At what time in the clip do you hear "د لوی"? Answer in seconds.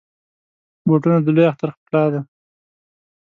1.21-1.45